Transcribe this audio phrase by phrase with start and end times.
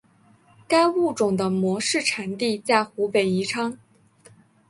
[0.67, 3.77] 该物种的模式产地在湖北宜昌。